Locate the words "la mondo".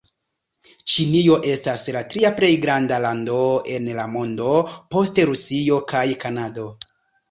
4.01-4.59